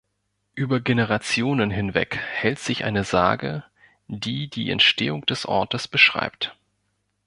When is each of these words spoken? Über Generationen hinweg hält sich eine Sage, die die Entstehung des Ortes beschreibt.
Über 0.55 0.79
Generationen 0.79 1.69
hinweg 1.69 2.15
hält 2.17 2.57
sich 2.57 2.85
eine 2.85 3.03
Sage, 3.03 3.63
die 4.07 4.49
die 4.49 4.71
Entstehung 4.71 5.27
des 5.27 5.45
Ortes 5.45 5.87
beschreibt. 5.87 6.57